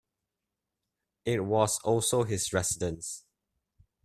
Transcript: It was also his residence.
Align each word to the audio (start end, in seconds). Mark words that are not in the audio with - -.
It 1.25 1.41
was 1.45 1.77
also 1.83 2.23
his 2.23 2.51
residence. 2.51 3.23